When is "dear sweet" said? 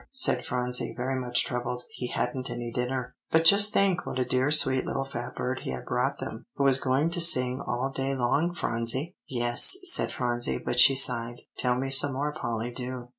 4.25-4.83